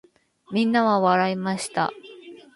[0.51, 1.91] 皆は笑いました。